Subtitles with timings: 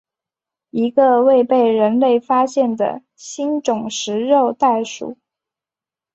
[0.71, 5.15] 一个未被人类发现的新种食肉袋鼠。